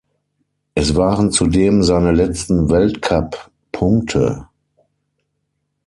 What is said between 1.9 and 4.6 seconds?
letzten Weltcup-Punkte.